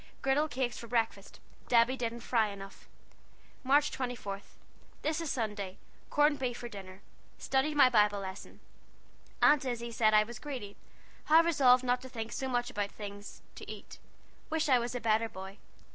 [0.23, 1.37] Gridel cakes for brekfast.
[1.67, 2.87] Debby didn't fry enuff.
[3.63, 4.41] March 24.
[5.03, 5.77] This is Sunday.
[6.09, 7.01] Corn befe for dinnir.
[7.37, 8.61] Studdied my Bibel leson.
[9.43, 10.75] Aunt Issy said I was gredy.
[11.25, 13.99] Have resollved not to think so much about things to ete.
[14.49, 15.59] Wish I was a beter boy.